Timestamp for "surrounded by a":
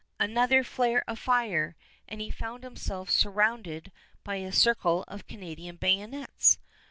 3.11-4.51